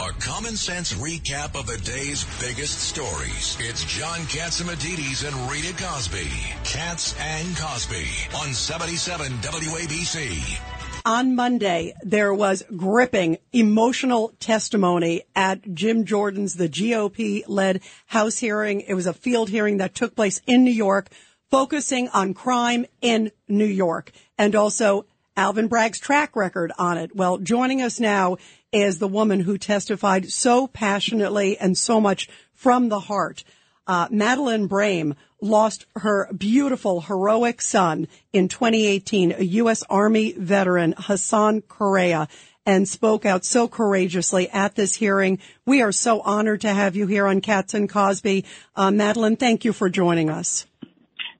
[0.00, 3.58] A common sense recap of the day's biggest stories.
[3.60, 6.26] It's John Catsimatidis and Rita Cosby.
[6.64, 10.58] Cats and Cosby on 77 WABC.
[11.04, 18.80] On Monday, there was gripping, emotional testimony at Jim Jordan's, the GOP led House hearing.
[18.80, 21.10] It was a field hearing that took place in New York,
[21.50, 25.04] focusing on crime in New York and also
[25.36, 27.14] Alvin Bragg's track record on it.
[27.14, 28.36] Well, joining us now
[28.72, 33.44] is the woman who testified so passionately and so much from the heart.
[33.86, 39.82] Uh, Madeline Brame lost her beautiful, heroic son in 2018, a U.S.
[39.90, 42.28] Army veteran, Hason Correa,
[42.66, 45.38] and spoke out so courageously at this hearing.
[45.66, 48.44] We are so honored to have you here on Cats and Cosby.
[48.76, 50.66] Uh, Madeline, thank you for joining us.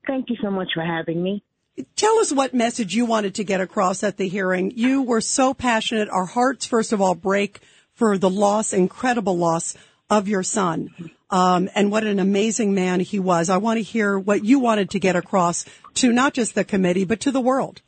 [0.06, 1.44] Thank you so much for having me.
[1.96, 4.72] Tell us what message you wanted to get across at the hearing.
[4.76, 6.08] You were so passionate.
[6.08, 7.60] Our hearts, first of all, break
[7.92, 9.76] for the loss, incredible loss
[10.08, 10.90] of your son.
[11.30, 13.50] Um, and what an amazing man he was.
[13.50, 15.64] I want to hear what you wanted to get across
[15.94, 17.82] to not just the committee, but to the world.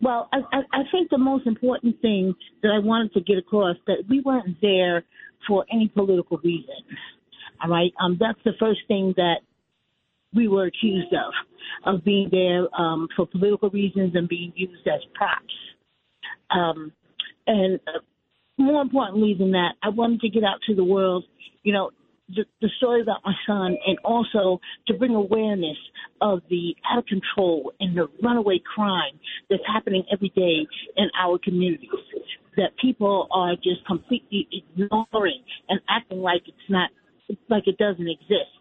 [0.00, 0.40] Well, I,
[0.72, 4.60] I think the most important thing that I wanted to get across that we weren't
[4.60, 5.04] there
[5.46, 6.74] for any political reason.
[7.62, 9.36] All right, um, that's the first thing that
[10.34, 11.32] we were accused of,
[11.84, 15.54] of being there um, for political reasons and being used as props.
[16.50, 16.92] Um,
[17.46, 18.00] and uh,
[18.58, 21.24] more importantly than that, I wanted to get out to the world,
[21.62, 21.90] you know,
[22.28, 25.76] the, the story about my son and also to bring awareness
[26.20, 29.18] of the out of control and the runaway crime
[29.50, 31.90] that's happening every day in our communities.
[32.56, 36.90] That people are just completely ignoring and acting like it's not,
[37.48, 38.58] like it doesn't exist.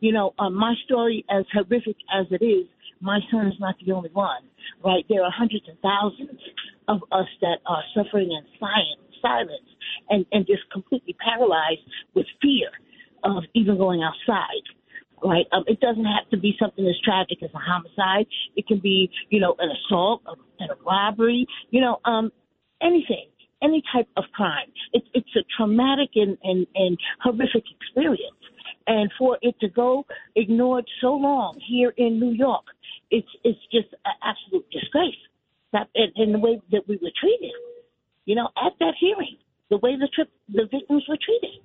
[0.00, 2.66] You know, um, my story, as horrific as it is,
[3.00, 4.42] my son is not the only one,
[4.84, 5.04] right?
[5.08, 6.40] There are hundreds and thousands
[6.88, 9.68] of us that are suffering in silence,
[10.10, 11.80] and, and just completely paralyzed
[12.14, 12.68] with fear
[13.24, 14.64] of even going outside
[15.22, 15.46] right?
[15.52, 18.26] Um, it doesn't have to be something as tragic as a homicide.
[18.56, 22.30] It can be, you know, an assault, a, a robbery, you know, um,
[22.82, 23.28] anything,
[23.62, 24.68] any type of crime.
[24.92, 28.36] It, it's a traumatic and, and, and horrific experience
[28.86, 30.04] and for it to go
[30.36, 32.64] ignored so long here in New York,
[33.14, 35.22] it's it's just an absolute disgrace.
[35.72, 37.50] That in, the way that we were treated,
[38.26, 39.38] you know, at that hearing,
[39.70, 41.58] the way the trip, the victims were treated,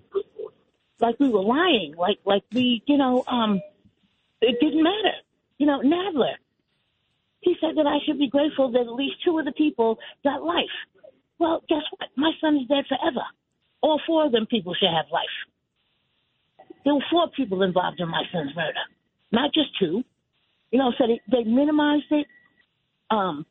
[0.99, 3.61] like we were lying, like like we, you know, um,
[4.41, 5.17] it didn't matter.
[5.57, 6.35] You know, Nadler,
[7.41, 10.43] he said that I should be grateful that at least two of the people got
[10.43, 10.77] life.
[11.38, 12.09] Well, guess what?
[12.15, 13.25] My son is dead forever.
[13.81, 15.38] All four of them people should have life.
[16.83, 18.83] There were four people involved in my son's murder,
[19.31, 20.03] not just two.
[20.72, 22.28] You know, so they, they minimized it.
[23.09, 23.46] Um,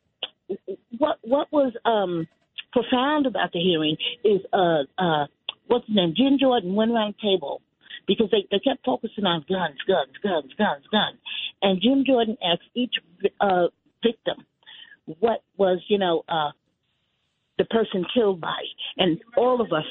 [0.97, 2.27] what what was um,
[2.71, 5.25] profound about the hearing is uh, uh,
[5.67, 6.13] what's his name?
[6.15, 7.61] Jim Jordan went around the table
[8.07, 11.17] because they, they kept focusing on guns, guns, guns, guns, guns.
[11.61, 12.93] And Jim Jordan asked each
[13.39, 13.67] uh,
[14.03, 14.45] victim
[15.19, 16.51] what was, you know, uh,
[17.57, 18.59] the person killed by.
[18.97, 19.85] And all of us,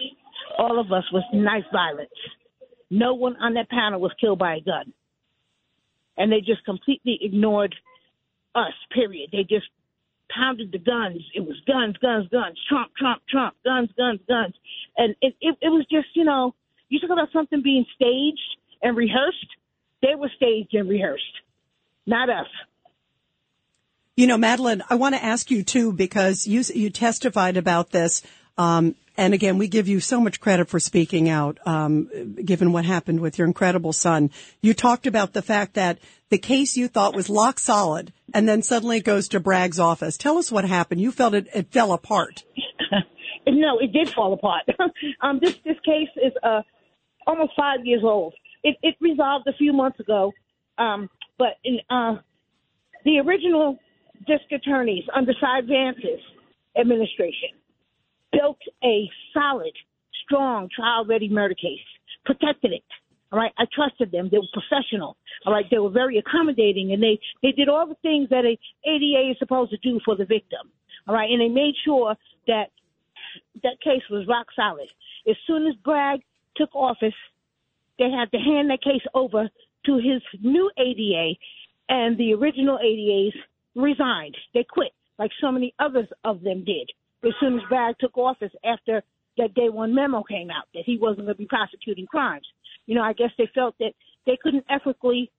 [0.59, 2.11] all of us was knife violence.
[2.91, 4.93] No one on that panel was killed by a gun.
[6.19, 7.75] And they just completely ignored
[8.55, 9.31] us, period.
[9.33, 9.67] They just
[10.31, 11.23] pounded the guns.
[11.35, 14.55] It was guns, guns, guns, Trump, Trump, Trump, guns, guns, guns.
[14.97, 16.55] And it, it, it was just, you know,
[16.89, 19.47] you talk about something being staged and rehearsed.
[20.03, 21.25] They were staged and rehearsed,
[22.07, 22.47] not us.
[24.17, 28.23] You know, Madeline, I want to ask you too, because you, you testified about this.
[28.57, 32.85] Um, and again, we give you so much credit for speaking out, um, given what
[32.85, 34.31] happened with your incredible son.
[34.63, 35.99] You talked about the fact that
[36.29, 40.17] the case you thought was lock solid, and then suddenly it goes to Bragg's office.
[40.17, 41.01] Tell us what happened.
[41.01, 42.45] You felt it, it fell apart.
[43.49, 44.63] no, it did fall apart.
[45.21, 46.63] um, this this case is uh,
[47.27, 48.35] almost five years old.
[48.63, 50.33] It, it resolved a few months ago,
[50.79, 52.19] um, but in uh,
[53.05, 53.81] the original
[54.29, 56.23] district attorneys under Cy Vance's
[56.81, 57.59] administration
[58.33, 59.73] built a solid,
[60.25, 61.81] strong, trial ready murder case,
[62.25, 62.85] protected it.
[63.31, 63.53] All right.
[63.59, 64.29] I trusted them.
[64.31, 65.17] They were professional.
[65.45, 65.67] All right.
[65.71, 68.59] They were very accommodating and they, they did all the things that a
[68.89, 70.71] ADA is supposed to do for the victim.
[71.07, 71.31] All right.
[71.31, 72.17] And they made sure
[72.47, 72.71] that
[73.63, 74.89] that case was rock solid.
[75.29, 76.21] As soon as Bragg
[76.57, 77.15] took office,
[77.99, 79.51] they had to hand that case over
[79.87, 81.35] to his new ADA,
[81.89, 83.35] and the original ADAs
[83.75, 84.37] resigned.
[84.55, 86.91] They quit, like so many others of them did.
[87.25, 89.03] As soon as Bragg took office after
[89.39, 92.47] that day one memo came out that he wasn't going to be prosecuting crimes.
[92.87, 93.93] You know, I guess they felt that
[94.27, 95.31] they couldn't ethically,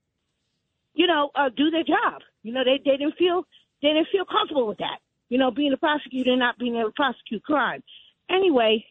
[0.93, 2.21] you know, uh, do their job.
[2.43, 3.45] You know, they, they didn't feel
[3.81, 4.99] they didn't feel comfortable with that.
[5.29, 7.83] You know, being a prosecutor and not being able to prosecute crime.
[8.29, 8.85] Anyway,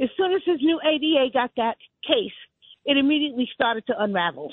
[0.00, 1.76] as soon as his new ADA got that
[2.06, 2.32] case,
[2.84, 4.52] it immediately started to unravel.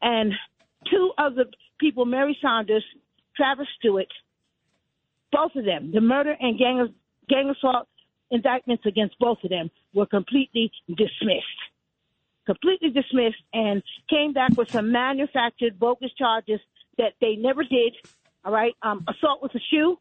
[0.00, 0.32] And
[0.90, 1.46] two of the
[1.78, 2.84] people, Mary Saunders,
[3.36, 4.08] Travis Stewart,
[5.32, 6.94] both of them, the murder and gang,
[7.28, 7.88] gang assault
[8.30, 11.60] indictments against both of them were completely dismissed.
[12.46, 16.60] Completely dismissed and came back with some manufactured bogus charges
[16.96, 17.94] that they never did.
[18.44, 18.74] All right.
[18.82, 19.98] Um, assault with a shoe.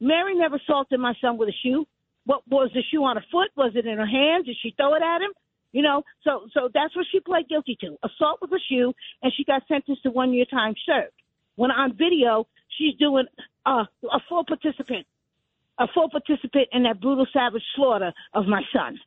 [0.00, 1.86] Mary never assaulted my son with a shoe.
[2.24, 3.50] What was the shoe on her foot?
[3.56, 4.46] Was it in her hand?
[4.46, 5.30] Did she throw it at him?
[5.72, 9.32] You know, so so that's what she pled guilty to: assault with a shoe, and
[9.36, 11.12] she got sentenced to one year time served.
[11.56, 12.46] When on video,
[12.76, 13.26] she's doing
[13.66, 15.06] uh, a full participant,
[15.78, 18.98] a full participant in that brutal, savage slaughter of my son.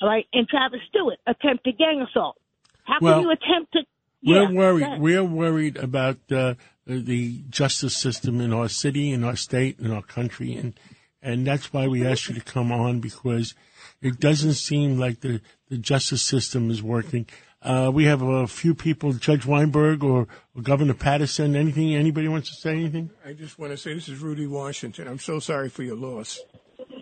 [0.00, 2.36] All right, and Travis Stewart attempted gang assault.
[2.84, 3.80] How Well, can you attempt to?
[4.22, 5.00] We're worried.
[5.00, 6.54] We're worried about uh,
[6.86, 10.74] the justice system in our city, in our state, in our country, and
[11.20, 13.54] and that's why we asked you to come on because
[14.00, 17.26] it doesn't seem like the the justice system is working.
[17.60, 21.56] Uh, we have a few people, Judge Weinberg or, or Governor Paterson.
[21.56, 21.94] Anything?
[21.94, 23.10] Anybody wants to say anything?
[23.26, 25.08] I just want to say this is Rudy Washington.
[25.08, 26.40] I'm so sorry for your loss.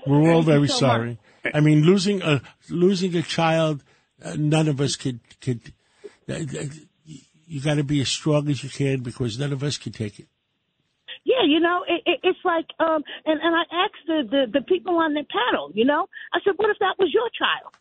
[0.06, 1.19] We're all very so sorry.
[1.53, 3.85] I mean, losing a losing a child,
[4.25, 5.61] uh, none of us could could.
[6.29, 6.64] Uh, uh,
[7.47, 10.19] you got to be as strong as you can because none of us could take
[10.19, 10.26] it.
[11.25, 14.64] Yeah, you know, it, it, it's like, um, and, and I asked the, the, the
[14.64, 17.75] people on the panel, you know, I said, what if that was your child?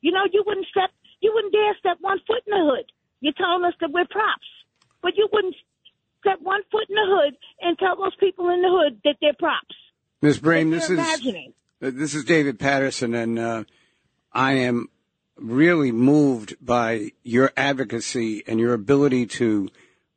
[0.00, 0.90] You know, you wouldn't step,
[1.20, 2.84] you wouldn't dare step one foot in the hood.
[3.20, 4.46] You're telling us that we're props,
[5.02, 5.54] but you wouldn't
[6.20, 9.34] step one foot in the hood and tell those people in the hood that they're
[9.38, 9.74] props.
[10.22, 10.40] Ms.
[10.40, 11.52] They're this is imagining.
[11.82, 13.64] uh, this is David Paterson, and uh,
[14.32, 14.88] I am
[15.36, 19.68] really moved by your advocacy and your ability to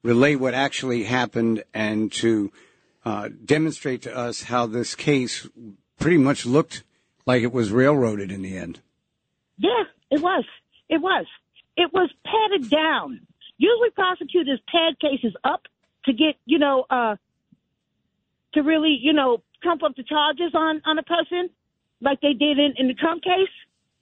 [0.03, 2.51] relay what actually happened and to
[3.05, 5.47] uh, demonstrate to us how this case
[5.99, 6.83] pretty much looked
[7.25, 8.79] like it was railroaded in the end.
[9.57, 10.45] Yeah, it was.
[10.89, 11.25] It was.
[11.77, 13.21] It was padded down.
[13.57, 15.63] Usually prosecutors pad cases up
[16.05, 17.15] to get, you know, uh,
[18.53, 21.49] to really, you know, trump up the charges on, on a person
[22.01, 23.53] like they did in, in the Trump case,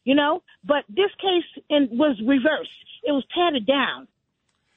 [0.04, 2.70] you know, but this case in, was reversed.
[3.04, 4.08] It was padded down